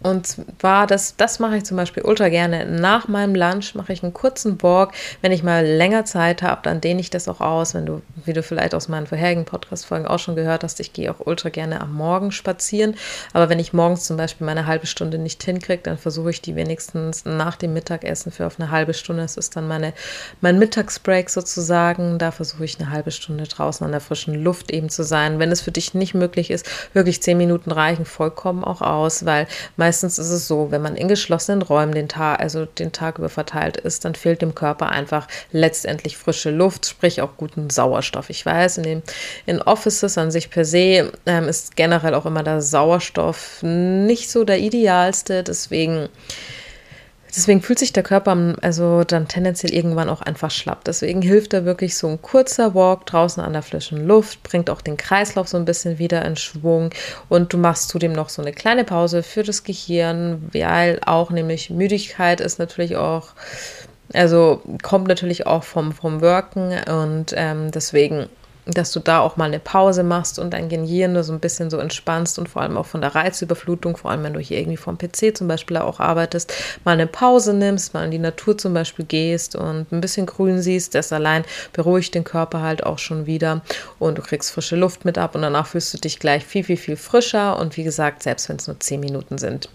Und 0.02 0.26
zwar, 0.26 0.86
das, 0.86 1.16
das 1.16 1.38
mache 1.38 1.56
ich 1.56 1.64
zum 1.64 1.76
Beispiel 1.76 2.02
ultra 2.02 2.28
gerne. 2.28 2.66
Nach 2.66 3.08
meinem 3.08 3.34
Lunch 3.34 3.74
mache 3.74 3.92
ich 3.92 4.02
einen 4.02 4.12
kurzen 4.12 4.62
Walk. 4.62 4.92
Wenn 5.22 5.32
ich 5.32 5.42
mal 5.42 5.64
länger 5.64 6.04
Zeit 6.04 6.42
habe, 6.42 6.60
dann 6.62 6.80
dehne 6.80 7.00
ich 7.00 7.10
das 7.10 7.28
auch 7.28 7.40
aus. 7.40 7.74
Wenn 7.74 7.86
du, 7.86 8.02
wie 8.24 8.32
du 8.32 8.42
vielleicht 8.42 8.74
aus 8.74 8.88
meinen 8.88 9.06
vorherigen 9.06 9.44
Podcast-Folgen 9.44 10.06
auch 10.06 10.18
schon 10.18 10.36
gehört 10.36 10.64
hast, 10.64 10.80
ich 10.80 10.92
gehe 10.92 11.10
auch 11.10 11.26
ultra 11.26 11.48
gerne 11.48 11.80
am 11.80 11.94
Morgen 11.94 12.30
spazieren. 12.30 12.94
Aber 13.32 13.48
wenn 13.48 13.58
ich 13.58 13.72
morgens 13.72 14.04
zum 14.04 14.16
Beispiel 14.16 14.46
meine 14.46 14.66
halbe 14.66 14.86
Stunde 14.86 15.18
nicht 15.18 15.42
hinkriege, 15.42 15.82
dann 15.82 15.98
versuche 15.98 16.30
ich 16.30 16.42
die 16.42 16.56
wenigstens 16.56 17.24
nach 17.24 17.56
dem 17.56 17.72
Mittagessen 17.72 18.32
für 18.32 18.46
auf 18.46 18.60
eine 18.60 18.70
halbe 18.70 18.94
Stunde. 18.94 19.22
Das 19.22 19.36
ist 19.36 19.56
dann 19.56 19.66
meine, 19.66 19.92
mein 20.40 20.58
Mittagsbreak 20.58 21.30
sozusagen. 21.30 22.18
Da 22.18 22.30
versuche 22.30 22.64
ich 22.64 22.78
eine 22.78 22.90
halbe 22.90 23.10
Stunde 23.10 23.44
draußen 23.44 23.84
an 23.84 23.92
der 23.92 24.00
frischen 24.00 24.34
Luft 24.34 24.70
eben 24.70 24.90
zu 24.90 25.04
sein. 25.04 25.38
Wenn 25.38 25.50
es 25.50 25.62
für 25.62 25.72
dich 25.72 25.94
nicht 25.94 26.14
möglich 26.14 26.50
ist, 26.50 26.66
wirklich 26.92 27.22
zehn 27.22 27.38
Minuten 27.38 27.72
reichen 27.72 28.04
vollkommen 28.04 28.62
auch 28.62 28.82
aus, 28.82 29.24
weil 29.24 29.46
meistens 29.86 30.18
ist 30.18 30.30
es 30.30 30.48
so, 30.48 30.72
wenn 30.72 30.82
man 30.82 30.96
in 30.96 31.06
geschlossenen 31.06 31.62
Räumen 31.62 31.94
den 31.94 32.08
Tag, 32.08 32.40
also 32.40 32.64
den 32.64 32.90
Tag 32.90 33.18
über 33.18 33.28
verteilt 33.28 33.76
ist, 33.76 34.04
dann 34.04 34.16
fehlt 34.16 34.42
dem 34.42 34.52
Körper 34.52 34.88
einfach 34.88 35.28
letztendlich 35.52 36.16
frische 36.16 36.50
Luft, 36.50 36.86
sprich 36.86 37.22
auch 37.22 37.36
guten 37.36 37.70
Sauerstoff. 37.70 38.28
Ich 38.28 38.44
weiß, 38.44 38.78
in 38.78 38.82
den 38.82 39.02
in 39.46 39.62
Offices 39.62 40.18
an 40.18 40.32
sich 40.32 40.50
per 40.50 40.64
se 40.64 41.12
ähm, 41.24 41.48
ist 41.48 41.76
generell 41.76 42.14
auch 42.14 42.26
immer 42.26 42.42
der 42.42 42.62
Sauerstoff 42.62 43.62
nicht 43.62 44.28
so 44.28 44.42
der 44.42 44.58
idealste, 44.58 45.44
deswegen 45.44 46.08
Deswegen 47.36 47.60
fühlt 47.60 47.78
sich 47.78 47.92
der 47.92 48.02
Körper 48.02 48.56
also 48.62 49.04
dann 49.04 49.28
tendenziell 49.28 49.74
irgendwann 49.74 50.08
auch 50.08 50.22
einfach 50.22 50.50
schlapp. 50.50 50.84
Deswegen 50.84 51.20
hilft 51.20 51.52
da 51.52 51.66
wirklich 51.66 51.96
so 51.96 52.08
ein 52.08 52.22
kurzer 52.22 52.74
Walk 52.74 53.04
draußen 53.04 53.42
an 53.42 53.52
der 53.52 53.62
frischen 53.62 54.06
Luft, 54.06 54.42
bringt 54.42 54.70
auch 54.70 54.80
den 54.80 54.96
Kreislauf 54.96 55.46
so 55.46 55.58
ein 55.58 55.66
bisschen 55.66 55.98
wieder 55.98 56.24
in 56.24 56.36
Schwung 56.36 56.90
und 57.28 57.52
du 57.52 57.58
machst 57.58 57.90
zudem 57.90 58.12
noch 58.12 58.30
so 58.30 58.40
eine 58.40 58.52
kleine 58.52 58.84
Pause 58.84 59.22
für 59.22 59.42
das 59.42 59.64
Gehirn, 59.64 60.48
weil 60.52 60.98
auch 61.04 61.30
nämlich 61.30 61.68
Müdigkeit 61.68 62.40
ist 62.40 62.58
natürlich 62.58 62.96
auch 62.96 63.28
also 64.14 64.62
kommt 64.82 65.08
natürlich 65.08 65.46
auch 65.46 65.64
vom, 65.64 65.92
vom 65.92 66.20
Worken 66.20 66.72
und 66.88 67.34
ähm, 67.36 67.70
deswegen 67.72 68.28
dass 68.66 68.90
du 68.90 69.00
da 69.00 69.20
auch 69.20 69.36
mal 69.36 69.44
eine 69.44 69.60
Pause 69.60 70.02
machst 70.02 70.38
und 70.38 70.50
dein 70.50 70.68
Gehirn 70.68 71.12
nur 71.12 71.22
so 71.22 71.32
ein 71.32 71.38
bisschen 71.38 71.70
so 71.70 71.78
entspannst 71.78 72.38
und 72.38 72.48
vor 72.48 72.62
allem 72.62 72.76
auch 72.76 72.86
von 72.86 73.00
der 73.00 73.14
Reizüberflutung, 73.14 73.96
vor 73.96 74.10
allem 74.10 74.24
wenn 74.24 74.32
du 74.32 74.40
hier 74.40 74.58
irgendwie 74.58 74.76
vom 74.76 74.98
PC 74.98 75.36
zum 75.36 75.46
Beispiel 75.46 75.76
auch 75.76 76.00
arbeitest, 76.00 76.52
mal 76.84 76.92
eine 76.92 77.06
Pause 77.06 77.54
nimmst, 77.54 77.94
mal 77.94 78.04
in 78.04 78.10
die 78.10 78.18
Natur 78.18 78.58
zum 78.58 78.74
Beispiel 78.74 79.04
gehst 79.04 79.54
und 79.54 79.90
ein 79.92 80.00
bisschen 80.00 80.26
grün 80.26 80.60
siehst, 80.60 80.94
das 80.96 81.12
allein 81.12 81.44
beruhigt 81.72 82.14
den 82.14 82.24
Körper 82.24 82.60
halt 82.60 82.84
auch 82.84 82.98
schon 82.98 83.26
wieder 83.26 83.62
und 84.00 84.18
du 84.18 84.22
kriegst 84.22 84.50
frische 84.50 84.76
Luft 84.76 85.04
mit 85.04 85.16
ab 85.16 85.36
und 85.36 85.42
danach 85.42 85.68
fühlst 85.68 85.94
du 85.94 85.98
dich 85.98 86.18
gleich 86.18 86.44
viel, 86.44 86.64
viel, 86.64 86.76
viel 86.76 86.96
frischer 86.96 87.58
und 87.58 87.76
wie 87.76 87.84
gesagt, 87.84 88.24
selbst 88.24 88.48
wenn 88.48 88.56
es 88.56 88.66
nur 88.66 88.80
zehn 88.80 89.00
Minuten 89.00 89.38
sind. 89.38 89.68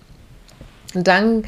Dann 0.93 1.43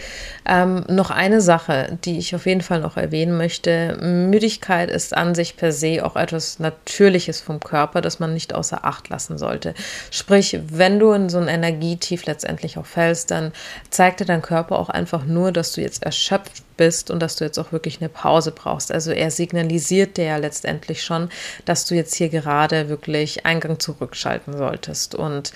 ähm, 0.45 0.85
noch 0.87 1.11
eine 1.11 1.41
Sache, 1.41 1.97
die 2.05 2.17
ich 2.17 2.33
auf 2.35 2.45
jeden 2.45 2.61
Fall 2.61 2.79
noch 2.79 2.97
erwähnen 2.97 3.37
möchte. 3.37 3.97
Müdigkeit 4.01 4.89
ist 4.89 5.15
an 5.15 5.35
sich 5.35 5.57
per 5.57 5.71
se 5.71 6.05
auch 6.05 6.15
etwas 6.15 6.59
Natürliches 6.59 7.41
vom 7.41 7.59
Körper, 7.59 8.01
das 8.01 8.19
man 8.19 8.33
nicht 8.33 8.53
außer 8.53 8.85
Acht 8.85 9.09
lassen 9.09 9.37
sollte. 9.37 9.73
Sprich, 10.11 10.59
wenn 10.67 10.99
du 10.99 11.11
in 11.11 11.29
so 11.29 11.39
ein 11.39 11.47
Energietief 11.47 12.25
letztendlich 12.25 12.77
auch 12.77 12.85
fällst, 12.85 13.31
dann 13.31 13.51
zeigt 13.89 14.21
dir 14.21 14.25
dein 14.25 14.41
Körper 14.41 14.79
auch 14.79 14.89
einfach 14.89 15.25
nur, 15.25 15.51
dass 15.51 15.73
du 15.73 15.81
jetzt 15.81 16.03
erschöpft 16.03 16.63
bist 16.77 17.11
und 17.11 17.19
dass 17.19 17.35
du 17.35 17.43
jetzt 17.43 17.59
auch 17.59 17.71
wirklich 17.71 17.99
eine 17.99 18.09
Pause 18.09 18.51
brauchst. 18.51 18.91
Also 18.91 19.11
er 19.11 19.31
signalisiert 19.31 20.17
dir 20.17 20.25
ja 20.25 20.37
letztendlich 20.37 21.03
schon, 21.03 21.29
dass 21.65 21.85
du 21.85 21.95
jetzt 21.95 22.15
hier 22.15 22.29
gerade 22.29 22.89
wirklich 22.89 23.45
Eingang 23.45 23.79
zurückschalten 23.79 24.57
solltest. 24.57 25.15
Und 25.15 25.53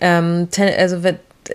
ähm, 0.00 0.48
also 0.56 1.02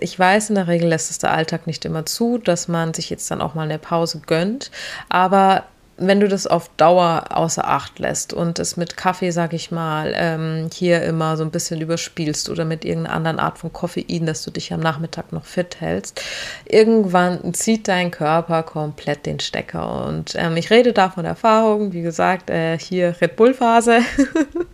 ich 0.00 0.18
weiß, 0.18 0.50
in 0.50 0.56
der 0.56 0.68
Regel 0.68 0.88
lässt 0.88 1.10
es 1.10 1.18
der 1.18 1.32
Alltag 1.32 1.66
nicht 1.66 1.84
immer 1.84 2.06
zu, 2.06 2.38
dass 2.38 2.68
man 2.68 2.94
sich 2.94 3.10
jetzt 3.10 3.30
dann 3.30 3.40
auch 3.40 3.54
mal 3.54 3.62
eine 3.62 3.78
Pause 3.78 4.20
gönnt. 4.26 4.70
Aber 5.08 5.64
wenn 5.96 6.20
du 6.20 6.28
das 6.28 6.46
auf 6.46 6.70
Dauer 6.76 7.26
außer 7.30 7.68
Acht 7.68 7.98
lässt 7.98 8.32
und 8.32 8.58
es 8.58 8.76
mit 8.76 8.96
Kaffee, 8.96 9.30
sag 9.30 9.52
ich 9.52 9.70
mal, 9.70 10.12
ähm, 10.16 10.68
hier 10.72 11.02
immer 11.02 11.36
so 11.36 11.44
ein 11.44 11.50
bisschen 11.50 11.80
überspielst 11.80 12.48
oder 12.50 12.64
mit 12.64 12.84
irgendeiner 12.84 13.14
anderen 13.14 13.38
Art 13.38 13.58
von 13.58 13.72
Koffein, 13.72 14.26
dass 14.26 14.42
du 14.42 14.50
dich 14.50 14.72
am 14.72 14.80
Nachmittag 14.80 15.32
noch 15.32 15.44
fit 15.44 15.80
hältst, 15.80 16.20
irgendwann 16.64 17.54
zieht 17.54 17.86
dein 17.88 18.10
Körper 18.10 18.62
komplett 18.64 19.26
den 19.26 19.40
Stecker. 19.40 20.06
Und 20.06 20.34
ähm, 20.36 20.56
ich 20.56 20.70
rede 20.70 20.92
da 20.92 21.10
von 21.10 21.24
Erfahrung, 21.24 21.92
wie 21.92 22.02
gesagt, 22.02 22.50
äh, 22.50 22.78
hier 22.78 23.14
Red 23.20 23.36
Bull-Phase. 23.36 24.00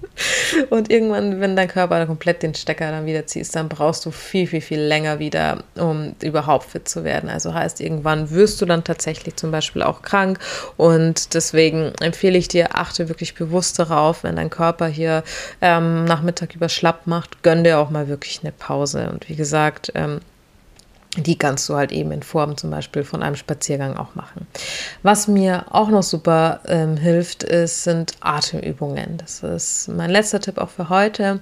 und 0.71 0.91
irgendwann, 0.91 1.41
wenn 1.41 1.57
dein 1.57 1.69
Körper 1.69 2.05
komplett 2.07 2.43
den 2.43 2.55
Stecker 2.55 2.91
dann 2.91 3.07
wieder 3.07 3.27
ziehst, 3.27 3.57
dann 3.57 3.69
brauchst 3.69 4.05
du 4.07 4.11
viel, 4.11 4.47
viel, 4.47 4.61
viel 4.61 4.81
länger 4.81 5.19
wieder, 5.19 5.63
um 5.77 6.15
überhaupt 6.23 6.71
fit 6.71 6.89
zu 6.89 7.05
werden. 7.05 7.31
Also 7.31 7.55
heißt, 7.55 7.81
irgendwann 7.81 8.31
wirst 8.31 8.61
du 8.61 8.67
dann 8.67 8.85
tatsächlich 8.85 9.37
zum 9.37 9.51
Beispiel 9.51 9.83
auch 9.83 10.03
krank 10.03 10.39
und 10.77 11.35
deswegen 11.35 11.93
empfehle 12.01 12.39
ich 12.39 12.49
dir, 12.49 12.77
achte 12.77 13.09
wirklich 13.09 13.35
bewusst 13.35 13.79
darauf, 13.79 14.25
wenn 14.25 14.37
dein 14.37 14.51
Körper 14.51 14.87
hier 14.87 15.23
ähm, 15.61 16.05
Nachmittag 16.05 16.55
über 16.55 16.69
schlapp 16.69 17.07
macht, 17.07 17.43
gönn 17.43 17.65
dir 17.65 17.79
auch 17.79 17.91
mal 17.91 18.09
wirklich 18.09 18.41
eine 18.43 18.53
Pause. 18.53 19.11
Und 19.11 19.29
wie 19.29 19.37
gesagt, 19.37 19.93
ähm, 19.95 20.21
die 21.17 21.37
kannst 21.37 21.69
du 21.69 21.75
halt 21.75 21.91
eben 21.91 22.13
in 22.13 22.23
Form 22.23 22.57
zum 22.57 22.71
Beispiel 22.71 23.03
von 23.03 23.23
einem 23.23 23.37
Spaziergang 23.37 23.97
auch 23.97 24.15
machen. 24.15 24.47
Was 25.03 25.27
mir 25.27 25.67
auch 25.71 25.89
noch 25.89 26.05
super 26.05 26.61
ähm, 26.67 26.97
hilft, 26.97 27.43
ist, 27.43 27.83
sind 27.83 28.15
Atemübungen. 28.21 29.19
Das 29.19 29.43
ist 29.43 29.89
mein 29.89 30.11
letzter 30.11 30.41
Tipp 30.41 30.59
auch 30.59 30.71
für 30.71 30.89
heute. 30.89 31.41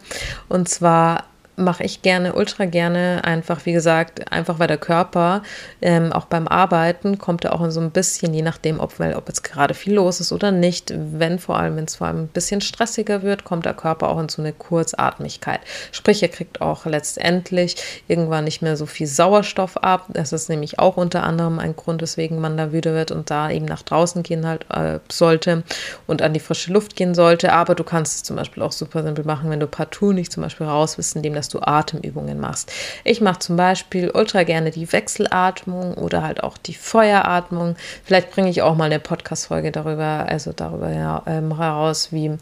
Und 0.49 0.69
zwar 0.69 1.25
mache 1.59 1.85
ich 1.85 2.03
gerne, 2.03 2.35
ultra 2.35 2.65
gerne, 2.65 3.21
einfach 3.25 3.67
wie 3.67 3.73
gesagt, 3.73 4.33
einfach 4.33 4.59
weil 4.59 4.69
der 4.69 4.79
Körper 4.79 5.43
ähm, 5.83 6.13
auch 6.13 6.27
beim 6.27 6.49
Arbeiten 6.49 7.19
kommt 7.19 7.45
er 7.45 7.55
auch 7.55 7.63
in 7.63 7.71
so 7.71 7.81
ein 7.81 7.91
bisschen, 7.91 8.33
je 8.33 8.43
nachdem, 8.43 8.81
ob, 8.81 8.99
weil, 8.99 9.15
ob 9.15 9.29
jetzt 9.29 9.43
gerade 9.43 9.75
viel 9.75 9.95
los 9.95 10.21
ist 10.21 10.33
oder 10.33 10.51
nicht, 10.51 10.93
wenn 10.95 11.39
vor 11.39 11.59
allem, 11.59 11.77
wenn 11.77 11.85
es 11.85 11.97
vor 11.97 12.07
allem 12.07 12.25
ein 12.25 12.29
bisschen 12.29 12.61
stressiger 12.61 13.23
wird, 13.23 13.45
kommt 13.45 13.67
der 13.67 13.75
Körper 13.75 14.09
auch 14.09 14.21
in 14.21 14.29
so 14.29 14.41
eine 14.41 14.53
Kurzatmigkeit. 14.53 15.61
Sprich, 15.93 16.23
er 16.23 16.29
kriegt 16.29 16.61
auch 16.61 16.87
letztendlich 16.87 17.77
irgendwann 18.07 18.45
nicht 18.45 18.63
mehr 18.63 18.77
so 18.77 18.87
viel 18.87 19.07
Sauerstoff 19.07 19.77
ab. 19.79 20.07
Das 20.09 20.33
ist 20.33 20.49
nämlich 20.49 20.79
auch 20.79 20.97
unter 20.97 21.25
anderem 21.25 21.59
ein 21.59 21.77
Grund, 21.77 22.03
weswegen 22.03 22.41
man 22.41 22.57
da 22.57 22.67
müde 22.67 22.95
wird 22.95 23.11
und 23.11 23.31
da 23.31 23.51
eben 23.51 23.67
nach 23.67 23.83
draußen 23.83 24.23
gehen 24.23 24.47
halt 24.47 24.67
äh, 24.71 25.01
sollte 25.11 25.65
und 26.07 26.23
an 26.23 26.33
die 26.33 26.41
frische 26.41 26.73
Luft 26.73 26.97
gehen 26.97 27.15
sollte. 27.15 27.53
Aber 27.53 27.75
du 27.75 27.85
kannst 27.85 28.17
es 28.17 28.23
zum 28.23 28.37
Beispiel 28.37 28.63
auch 28.63 28.73
super 28.73 29.03
simpel 29.03 29.25
machen, 29.25 29.51
wenn 29.51 29.61
du 29.61 29.67
partout 29.67 30.13
nicht 30.13 30.33
zum 30.33 30.43
Beispiel 30.43 30.67
raus 30.67 30.97
bist, 30.97 31.17
indem 31.17 31.35
das 31.35 31.48
dass 31.49 31.61
du 31.61 31.67
Atemübungen 31.67 32.39
machst. 32.39 32.71
Ich 33.05 33.21
mache 33.21 33.39
zum 33.39 33.57
Beispiel 33.57 34.11
ultra 34.11 34.43
gerne 34.43 34.71
die 34.71 34.91
Wechselatmung 34.93 35.95
oder 35.95 36.23
halt 36.23 36.43
auch 36.43 36.59
die 36.59 36.75
Feueratmung. 36.75 37.77
Vielleicht 38.05 38.31
bringe 38.31 38.51
ich 38.51 38.61
auch 38.63 38.77
mal 38.77 38.85
eine 38.85 39.01
Podcast-Folge 39.01 39.73
darüber, 39.73 40.27
also 40.29 40.53
darüber 40.53 41.23
ähm, 41.27 41.57
heraus, 41.57 42.13
wie 42.13 42.37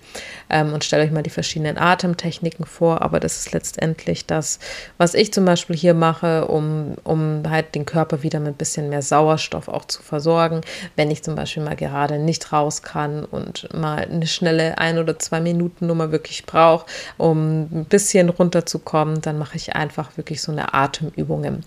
ähm, 0.51 0.73
und 0.73 0.83
stelle 0.83 1.05
euch 1.05 1.13
mal 1.13 1.23
die 1.23 1.31
verschiedenen 1.31 1.79
Atemtechniken 1.79 2.67
vor. 2.67 3.03
Aber 3.03 3.21
das 3.21 3.37
ist 3.37 3.53
letztendlich 3.53 4.27
das, 4.27 4.59
was 4.99 5.15
ich 5.15 5.33
zum 5.33 5.45
Beispiel 5.45 5.77
hier 5.77 5.95
mache, 5.95 6.47
um, 6.49 6.97
um 7.05 7.43
halt 7.49 7.75
den 7.75 7.87
Körper 7.87 8.23
wieder 8.23 8.41
mit 8.41 8.55
ein 8.55 8.59
bisschen 8.59 8.89
mehr 8.89 9.03
Sauerstoff 9.03 9.69
auch 9.69 9.85
zu 9.85 10.03
versorgen, 10.03 10.63
wenn 10.97 11.11
ich 11.11 11.23
zum 11.23 11.37
Beispiel 11.37 11.63
mal 11.63 11.77
gerade 11.77 12.19
nicht 12.19 12.53
raus 12.53 12.83
kann 12.83 13.25
und 13.25 13.73
mal 13.73 14.09
eine 14.11 14.27
schnelle 14.27 14.79
ein 14.79 14.99
oder 14.99 15.19
zwei 15.19 15.41
Minuten 15.41 15.87
Nummer 15.87 16.11
wirklich 16.11 16.45
brauche, 16.47 16.87
um 17.19 17.61
ein 17.63 17.87
bisschen 17.89 18.29
runterzukommen 18.31 18.96
kommt, 18.97 19.27
dann 19.27 19.37
mache 19.37 19.57
ich 19.57 19.77
einfach 19.77 20.17
wirklich 20.17 20.41
so 20.41 20.51
eine 20.51 20.73
Atemübungen. 20.73 21.67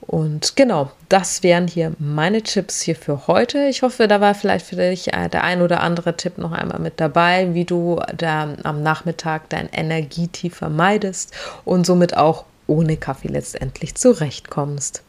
Und 0.00 0.56
genau, 0.56 0.90
das 1.08 1.44
wären 1.44 1.68
hier 1.68 1.92
meine 2.00 2.42
Tipps 2.42 2.80
hier 2.80 2.96
für 2.96 3.28
heute. 3.28 3.68
Ich 3.68 3.82
hoffe, 3.82 4.08
da 4.08 4.20
war 4.20 4.34
vielleicht 4.34 4.66
für 4.66 4.74
dich 4.74 5.12
äh, 5.12 5.28
der 5.28 5.44
ein 5.44 5.62
oder 5.62 5.80
andere 5.80 6.16
Tipp 6.16 6.38
noch 6.38 6.50
einmal 6.50 6.80
mit 6.80 6.98
dabei, 6.98 7.54
wie 7.54 7.64
du 7.64 8.00
da 8.16 8.54
am 8.64 8.82
Nachmittag 8.82 9.48
dein 9.50 9.68
Energietief 9.68 10.56
vermeidest 10.56 11.32
und 11.64 11.86
somit 11.86 12.16
auch 12.16 12.46
ohne 12.66 12.96
Kaffee 12.96 13.28
letztendlich 13.28 13.94
zurechtkommst. 13.94 15.04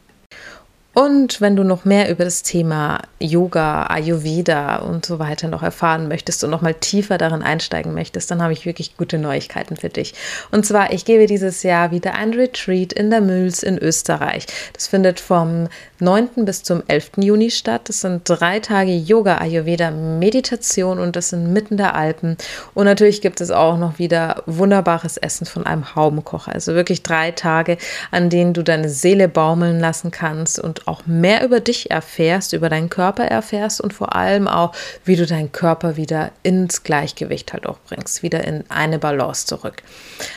Und 0.94 1.40
wenn 1.40 1.56
du 1.56 1.64
noch 1.64 1.86
mehr 1.86 2.10
über 2.10 2.24
das 2.24 2.42
Thema 2.42 3.00
Yoga, 3.18 3.84
Ayurveda 3.86 4.76
und 4.76 5.06
so 5.06 5.18
weiter 5.18 5.48
noch 5.48 5.62
erfahren 5.62 6.06
möchtest 6.06 6.44
und 6.44 6.50
noch 6.50 6.60
mal 6.60 6.74
tiefer 6.74 7.16
darin 7.16 7.42
einsteigen 7.42 7.94
möchtest, 7.94 8.30
dann 8.30 8.42
habe 8.42 8.52
ich 8.52 8.66
wirklich 8.66 8.96
gute 8.98 9.16
Neuigkeiten 9.16 9.76
für 9.76 9.88
dich. 9.88 10.12
Und 10.50 10.66
zwar, 10.66 10.92
ich 10.92 11.06
gebe 11.06 11.26
dieses 11.26 11.62
Jahr 11.62 11.92
wieder 11.92 12.14
ein 12.14 12.34
Retreat 12.34 12.92
in 12.92 13.08
der 13.08 13.22
Mühls 13.22 13.62
in 13.62 13.78
Österreich. 13.78 14.46
Das 14.74 14.86
findet 14.86 15.18
vom 15.18 15.68
9. 16.02 16.44
bis 16.44 16.64
zum 16.64 16.82
11. 16.88 17.12
Juni 17.18 17.52
statt. 17.52 17.82
Das 17.84 18.00
sind 18.00 18.22
drei 18.24 18.58
Tage 18.58 18.90
Yoga, 18.90 19.38
Ayurveda, 19.38 19.92
Meditation 19.92 20.98
und 20.98 21.14
das 21.14 21.28
sind 21.28 21.52
mitten 21.52 21.76
der 21.76 21.94
Alpen. 21.94 22.36
Und 22.74 22.86
natürlich 22.86 23.20
gibt 23.20 23.40
es 23.40 23.52
auch 23.52 23.78
noch 23.78 24.00
wieder 24.00 24.42
wunderbares 24.46 25.16
Essen 25.16 25.46
von 25.46 25.64
einem 25.64 25.94
Haubenkocher. 25.94 26.52
Also 26.52 26.74
wirklich 26.74 27.04
drei 27.04 27.30
Tage, 27.30 27.78
an 28.10 28.30
denen 28.30 28.52
du 28.52 28.64
deine 28.64 28.88
Seele 28.88 29.28
baumeln 29.28 29.78
lassen 29.78 30.10
kannst 30.10 30.58
und 30.58 30.88
auch 30.88 31.06
mehr 31.06 31.44
über 31.44 31.60
dich 31.60 31.92
erfährst, 31.92 32.52
über 32.52 32.68
deinen 32.68 32.90
Körper 32.90 33.24
erfährst 33.24 33.80
und 33.80 33.92
vor 33.92 34.16
allem 34.16 34.48
auch, 34.48 34.72
wie 35.04 35.14
du 35.14 35.24
deinen 35.24 35.52
Körper 35.52 35.96
wieder 35.96 36.32
ins 36.42 36.82
Gleichgewicht 36.82 37.52
halt 37.52 37.64
auch 37.64 37.78
bringst, 37.86 38.24
wieder 38.24 38.42
in 38.42 38.64
eine 38.70 38.98
Balance 38.98 39.46
zurück. 39.46 39.84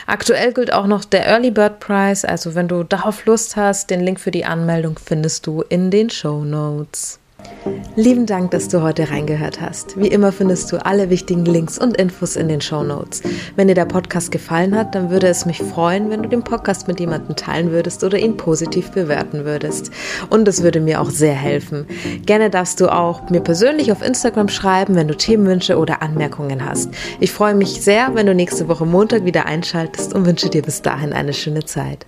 Aktuell 0.06 0.52
gilt 0.52 0.72
auch 0.72 0.86
noch 0.86 1.04
der 1.04 1.26
Early 1.26 1.50
Bird 1.50 1.80
Prize, 1.80 2.28
also 2.28 2.54
wenn 2.54 2.68
du 2.68 2.84
darauf 2.84 3.24
Lust 3.26 3.56
hast, 3.56 3.90
den 3.90 4.00
Link 4.00 4.20
für 4.20 4.30
die 4.30 4.44
Anmeldung 4.44 4.96
findest 5.04 5.44
du 5.48 5.55
in 5.62 5.90
den 5.90 6.10
Show 6.10 6.44
Notes. 6.44 7.18
Lieben 7.96 8.26
Dank, 8.26 8.50
dass 8.50 8.68
du 8.68 8.82
heute 8.82 9.10
reingehört 9.10 9.60
hast. 9.60 9.98
Wie 9.98 10.08
immer 10.08 10.30
findest 10.30 10.70
du 10.70 10.84
alle 10.84 11.10
wichtigen 11.10 11.44
Links 11.44 11.78
und 11.78 11.96
Infos 11.96 12.36
in 12.36 12.48
den 12.48 12.60
Show 12.60 12.82
Notes. 12.82 13.22
Wenn 13.56 13.68
dir 13.68 13.74
der 13.74 13.86
Podcast 13.86 14.30
gefallen 14.30 14.76
hat, 14.76 14.94
dann 14.94 15.10
würde 15.10 15.26
es 15.26 15.46
mich 15.46 15.58
freuen, 15.58 16.10
wenn 16.10 16.22
du 16.22 16.28
den 16.28 16.44
Podcast 16.44 16.88
mit 16.88 17.00
jemandem 17.00 17.34
teilen 17.34 17.72
würdest 17.72 18.04
oder 18.04 18.18
ihn 18.18 18.36
positiv 18.36 18.90
bewerten 18.90 19.44
würdest. 19.44 19.90
Und 20.30 20.46
es 20.46 20.62
würde 20.62 20.80
mir 20.80 21.00
auch 21.00 21.10
sehr 21.10 21.34
helfen. 21.34 21.86
Gerne 22.24 22.50
darfst 22.50 22.80
du 22.80 22.92
auch 22.92 23.28
mir 23.30 23.40
persönlich 23.40 23.90
auf 23.90 24.02
Instagram 24.02 24.48
schreiben, 24.48 24.94
wenn 24.94 25.08
du 25.08 25.16
Themenwünsche 25.16 25.78
oder 25.78 26.02
Anmerkungen 26.02 26.64
hast. 26.64 26.90
Ich 27.20 27.32
freue 27.32 27.54
mich 27.54 27.82
sehr, 27.82 28.14
wenn 28.14 28.26
du 28.26 28.34
nächste 28.34 28.68
Woche 28.68 28.86
Montag 28.86 29.24
wieder 29.24 29.46
einschaltest 29.46 30.14
und 30.14 30.26
wünsche 30.26 30.50
dir 30.50 30.62
bis 30.62 30.82
dahin 30.82 31.12
eine 31.12 31.32
schöne 31.32 31.64
Zeit. 31.64 32.06